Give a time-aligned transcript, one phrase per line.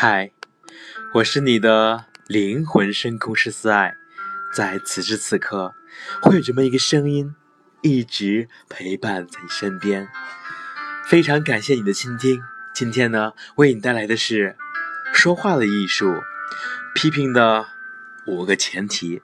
[0.00, 0.30] 嗨，
[1.14, 3.96] 我是你的灵魂深空师思爱，
[4.54, 5.74] 在此时此刻，
[6.22, 7.34] 会有这么一个声音，
[7.82, 10.06] 一直陪伴在你身边。
[11.04, 12.40] 非常感谢你的倾听。
[12.72, 14.56] 今天呢，为你带来的是
[15.12, 16.22] 说话的艺术，
[16.94, 17.66] 批评的
[18.24, 19.20] 五个前提。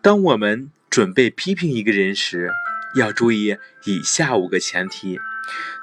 [0.00, 2.50] 当我们准备批评一个人时，
[2.94, 5.20] 要注意以下五个前提。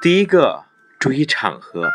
[0.01, 0.63] 第一个，
[0.97, 1.91] 注意场合，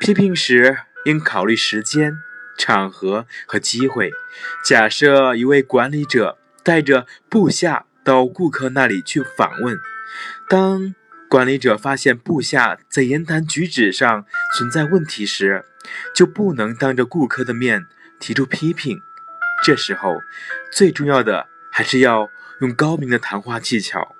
[0.00, 0.78] 批评时。
[1.04, 2.18] 应考虑时间、
[2.58, 4.10] 场合和机会。
[4.64, 9.78] 假设一位管理者带着部下到顾客那里去访问，
[10.48, 10.94] 当
[11.28, 14.24] 管理者发现部下在言谈举止上
[14.56, 15.64] 存在问题时，
[16.14, 17.86] 就不能当着顾客的面
[18.18, 19.00] 提出批评。
[19.62, 20.16] 这时候，
[20.72, 22.30] 最重要的还是要
[22.60, 24.14] 用高明的谈话技巧，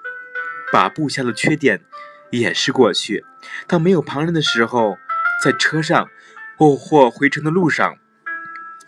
[0.73, 1.83] 把部下的缺点
[2.31, 3.25] 掩饰过去。
[3.67, 4.99] 当没有旁人的时候，
[5.43, 6.09] 在车上。
[6.57, 7.99] 或或回程的路上，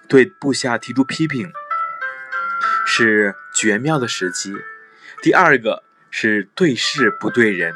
[0.08, 1.50] 对部下提出批评
[2.86, 4.54] 是绝妙的时机。
[5.22, 7.74] 第二个是对事不对人。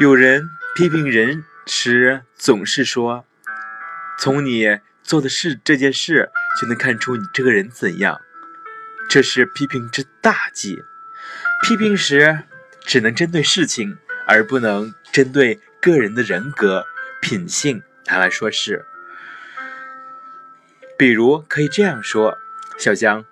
[0.00, 3.24] 有人批评人时，总是说
[4.18, 8.20] ：“从你做的事这件事就能看出你这个人怎样。”
[9.10, 10.82] 这是批评之大忌。
[11.62, 12.44] 批评时
[12.86, 16.86] 只能针对事情，而不能针对个人的人格
[17.20, 18.86] 品性拿来说事。
[21.02, 22.38] 比如可以这样说
[22.78, 23.24] ：“小江，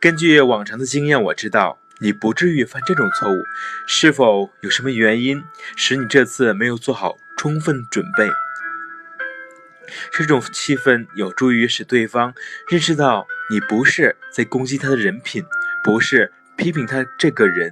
[0.00, 3.44] 根据往常的经验，我知道你不至于犯这种错误。
[3.86, 5.40] 是否有什么原因
[5.76, 8.28] 使你这次没有做好充分准备？”
[10.10, 12.34] 这种气氛有助于使对方
[12.68, 15.44] 认识到你不是在攻击他的人品，
[15.84, 17.70] 不是批评他这个人，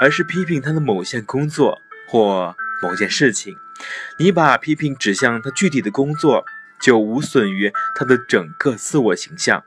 [0.00, 3.58] 而是批评他的某项工作或某件事情。
[4.18, 6.46] 你把批评指向他具体的工作。
[6.80, 9.64] 就无损于他的整个自我形象。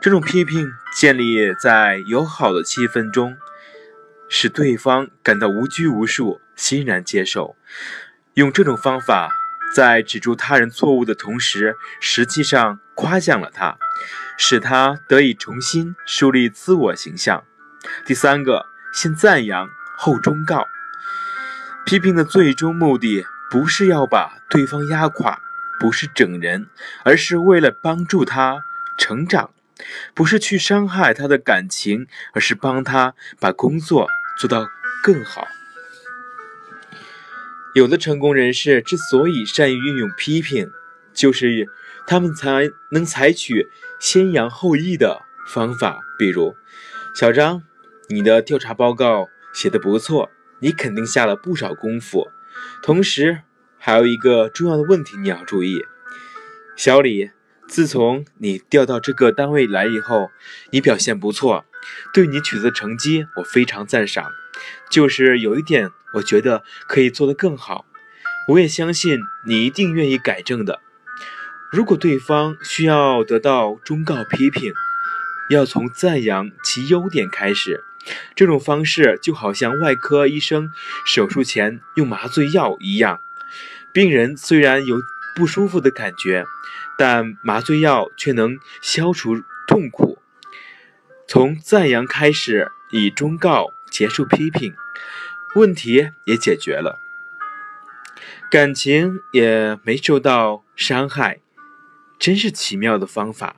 [0.00, 3.36] 这种批评建立在友好的气氛中，
[4.28, 7.56] 使对方感到无拘无束，欣然接受。
[8.34, 9.30] 用这种方法，
[9.74, 13.76] 在指出他人错误的同时，实际上夸奖了他，
[14.38, 17.44] 使他得以重新树立自我形象。
[18.04, 20.66] 第三个，先赞扬后忠告。
[21.84, 25.40] 批评的最终目的，不是要把对方压垮。
[25.80, 26.66] 不是整人，
[27.04, 28.60] 而是为了帮助他
[28.98, 29.50] 成长；
[30.14, 34.06] 不是去伤害他的感情，而是帮他把工作
[34.38, 34.68] 做到
[35.02, 35.48] 更好。
[37.74, 40.70] 有的成功人士之所以善于运用批评，
[41.14, 41.66] 就是
[42.06, 43.68] 他们才能采取
[43.98, 46.02] 先扬后抑的方法。
[46.18, 46.54] 比如，
[47.14, 47.62] 小张，
[48.10, 52.28] 你的调查报告写得不错，你肯定下了不少功夫，
[52.82, 53.40] 同时。
[53.82, 55.86] 还有一个重要的问题你要注意，
[56.76, 57.30] 小李，
[57.66, 60.30] 自从你调到这个单位来以后，
[60.70, 61.64] 你表现不错，
[62.12, 64.30] 对你取得成绩我非常赞赏。
[64.90, 67.86] 就是有一点，我觉得可以做得更好。
[68.48, 70.80] 我也相信你一定愿意改正的。
[71.72, 74.74] 如果对方需要得到忠告批评，
[75.48, 77.82] 要从赞扬其优点开始。
[78.34, 80.70] 这种方式就好像外科医生
[81.06, 83.20] 手术前用麻醉药一样。
[83.92, 84.96] 病人虽然有
[85.34, 86.44] 不舒服的感觉，
[86.98, 90.18] 但麻醉药却能消除痛苦。
[91.26, 94.74] 从赞扬开始，以忠告结束批评，
[95.54, 96.98] 问题也解决了，
[98.50, 101.40] 感情也没受到伤害，
[102.18, 103.56] 真是奇妙的方法。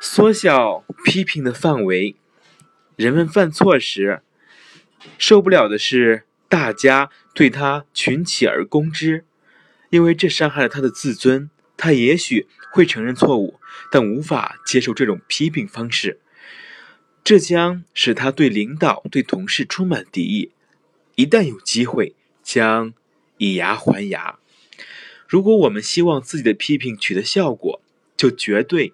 [0.00, 2.16] 缩小批评的范围，
[2.96, 4.22] 人们犯错时
[5.18, 6.24] 受不了的是。
[6.48, 9.24] 大家对他群起而攻之，
[9.90, 11.50] 因为这伤害了他的自尊。
[11.76, 13.58] 他也许会承认错误，
[13.90, 16.20] 但无法接受这种批评方式，
[17.24, 20.52] 这将使他对领导、对同事充满敌意。
[21.16, 22.14] 一旦有机会，
[22.44, 22.94] 将
[23.38, 24.38] 以牙还牙。
[25.26, 27.82] 如果我们希望自己的批评取得效果，
[28.16, 28.92] 就绝对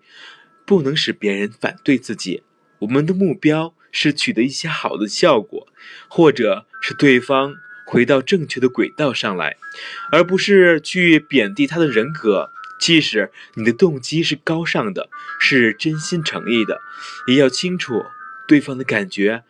[0.65, 2.43] 不能使别人反对自己。
[2.79, 3.75] 我们的目标。
[3.93, 5.67] 是取得一些好的效果，
[6.09, 7.55] 或者是对方
[7.87, 9.57] 回到正确的轨道上来，
[10.13, 12.51] 而不是去贬低他的人格。
[12.81, 16.81] 即使你的动机是高尚的，是真心诚意的，
[17.27, 18.07] 也要清楚
[18.49, 19.45] 对方的感觉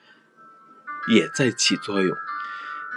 [1.09, 2.17] 也在起作用。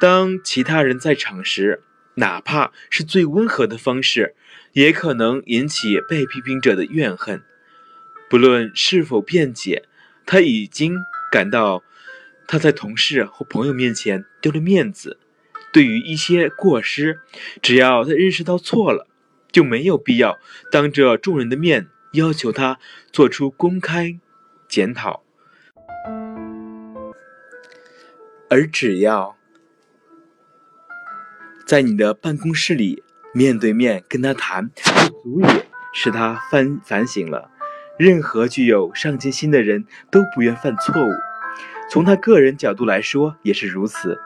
[0.02, 1.84] 当其他人在场时，
[2.16, 4.34] 哪怕是最温和的方式，
[4.72, 7.44] 也可能引起被批评者的怨恨。
[8.28, 9.84] 不论是否辩解，
[10.26, 10.98] 他已经。
[11.34, 11.82] 感到
[12.48, 15.18] 他在同事或朋友面前丢了面子。
[15.72, 17.22] 对于一些过失，
[17.60, 19.08] 只要他认识到错了，
[19.52, 20.38] 就没有必要
[20.72, 22.78] 当着众人的面要求他
[23.12, 24.20] 做出公开
[24.68, 25.24] 检讨。
[28.48, 29.36] 而只要
[31.66, 33.02] 在你的办公室里
[33.34, 34.84] 面对面跟他谈，就
[35.24, 35.46] 足以
[35.96, 37.50] 使他反反省了。
[38.04, 41.10] 任何具有上进心的人都不愿犯错误，
[41.90, 44.20] 从他个人角度来说也是如此。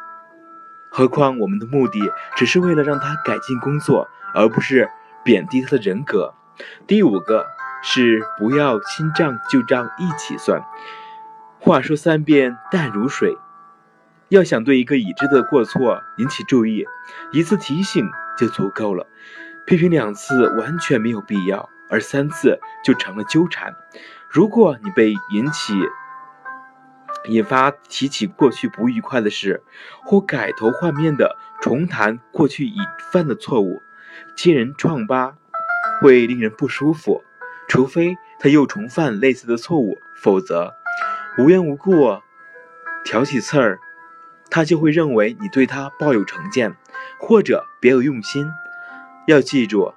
[0.90, 2.00] 何况我们的目的
[2.36, 4.90] 只是为了让他改进工作，而不是
[5.24, 6.34] 贬低他的人格。
[6.88, 7.46] 第五个
[7.84, 10.60] 是不要新账旧账一起算。
[11.60, 13.38] 话说三遍淡如水。
[14.30, 16.84] 要想对一个已知的过错引起注意，
[17.32, 18.10] 一次提醒
[18.40, 19.06] 就足够了。
[19.68, 23.76] 批评两次完全没有必要，而三次就成了纠缠。
[24.30, 25.74] 如果你被引起、
[27.30, 29.64] 引发提起过去不愉快的事，
[30.04, 32.78] 或改头换面的重谈过去已
[33.12, 33.82] 犯的错误，
[34.36, 35.36] 揭人疮疤，
[36.02, 37.24] 会令人不舒服。
[37.68, 40.74] 除非他又重犯类似的错误，否则
[41.38, 41.92] 无缘无故
[43.04, 43.80] 挑起刺儿。
[44.50, 46.74] 他就会认为你对他抱有成见，
[47.20, 48.50] 或者别有用心。
[49.28, 49.94] 要记住，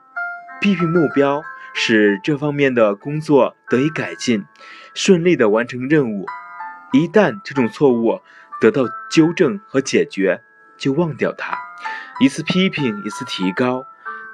[0.60, 1.44] 批评目标
[1.75, 4.44] 使这方面的工作得以改进，
[4.94, 6.26] 顺利的完成任务。
[6.93, 8.20] 一旦这种错误
[8.61, 10.43] 得到纠正和解决，
[10.76, 11.56] 就忘掉它。
[12.20, 13.84] 一次批评，一次提高。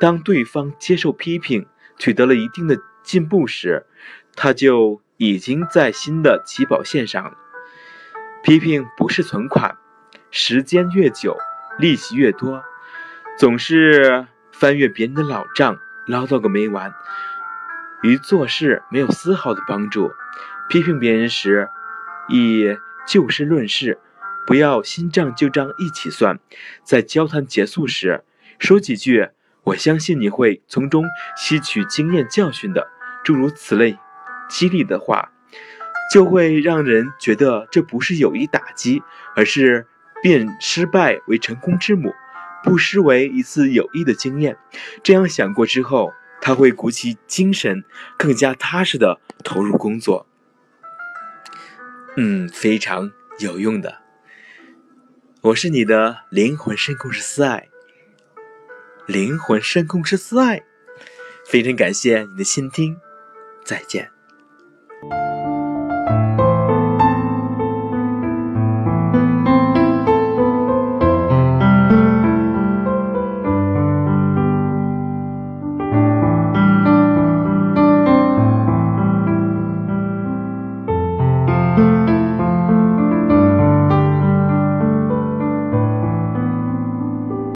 [0.01, 1.67] 当对方接受批评，
[1.99, 3.87] 取得了一定的进步时，
[4.35, 7.33] 他就已经在新的起跑线上了。
[8.43, 9.77] 批评不是存款。
[10.31, 11.37] 时间越久，
[11.79, 12.63] 利息越多，
[13.39, 16.95] 总是翻阅别人的老账，唠叨个没完，
[18.03, 20.13] 与做事没有丝毫的帮助。
[20.69, 21.69] 批评别人时，
[22.29, 22.77] 以
[23.07, 23.99] 就事论事，
[24.47, 26.39] 不要新账旧账一起算。
[26.83, 28.25] 在交谈结束时，
[28.59, 29.29] 说几句
[29.65, 31.05] “我相信你会从中
[31.37, 32.89] 吸取经验教训的”
[33.25, 33.99] 诸如此类
[34.49, 35.31] 激励的话，
[36.13, 39.03] 就会让人觉得这不是有意打击，
[39.35, 39.87] 而是。
[40.23, 42.13] 变失败为成功之母，
[42.67, 44.59] 不失为一次有益的经验。
[45.05, 47.85] 这样想过之后，他会鼓起精神，
[48.19, 50.27] 更加踏实的投入工作。
[52.17, 53.99] 嗯，非常有用的。
[55.43, 57.69] 我是你的灵魂深空师思爱，
[59.07, 60.65] 灵魂深空师思爱，
[61.47, 62.97] 非常感谢你的倾听，
[63.65, 64.11] 再见。